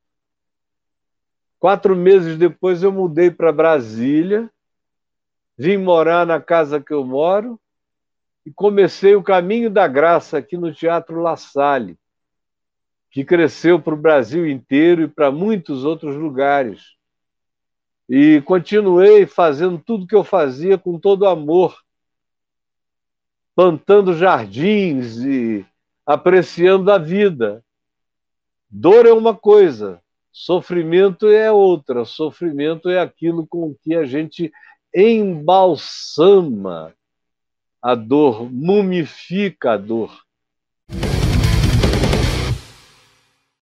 Quatro 1.57 1.95
meses 1.95 2.37
depois, 2.37 2.83
eu 2.83 2.91
mudei 2.91 3.31
para 3.31 3.51
Brasília, 3.51 4.49
vim 5.57 5.77
morar 5.77 6.25
na 6.25 6.39
casa 6.39 6.79
que 6.79 6.93
eu 6.93 7.03
moro, 7.03 7.59
e 8.49 8.53
comecei 8.53 9.15
o 9.15 9.21
caminho 9.21 9.69
da 9.69 9.87
graça 9.87 10.39
aqui 10.39 10.57
no 10.57 10.73
Teatro 10.73 11.21
La 11.21 11.37
Salle, 11.37 11.95
que 13.11 13.23
cresceu 13.23 13.79
para 13.79 13.93
o 13.93 13.97
Brasil 13.97 14.49
inteiro 14.49 15.03
e 15.03 15.07
para 15.07 15.29
muitos 15.29 15.85
outros 15.85 16.15
lugares. 16.15 16.95
E 18.09 18.41
continuei 18.41 19.27
fazendo 19.27 19.77
tudo 19.77 20.07
que 20.07 20.15
eu 20.15 20.23
fazia 20.23 20.79
com 20.79 20.97
todo 20.97 21.27
amor, 21.27 21.77
plantando 23.55 24.17
jardins 24.17 25.19
e 25.19 25.63
apreciando 26.03 26.91
a 26.91 26.97
vida. 26.97 27.63
Dor 28.67 29.05
é 29.05 29.13
uma 29.13 29.35
coisa, 29.35 30.01
sofrimento 30.31 31.27
é 31.27 31.51
outra. 31.51 32.03
Sofrimento 32.03 32.89
é 32.89 32.99
aquilo 32.99 33.45
com 33.45 33.75
que 33.75 33.93
a 33.93 34.05
gente 34.05 34.51
embalsama 34.95 36.95
a 37.81 37.95
dor, 37.95 38.49
mumifica 38.51 39.73
a 39.73 39.77
dor. 39.77 40.11